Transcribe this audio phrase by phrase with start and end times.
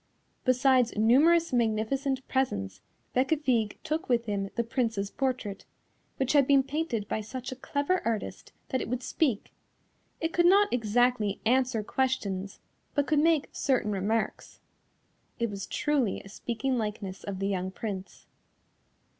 [0.45, 2.81] Besides numerous magnificent presents,
[3.15, 5.63] Bécafigue took with him the Prince's portrait,
[6.17, 9.53] which had been painted by such a clever artist that it would speak;
[10.19, 12.57] it could not exactly answer questions,
[12.95, 14.59] but could make certain remarks.
[15.37, 18.25] It was truly a speaking likeness of the young Prince.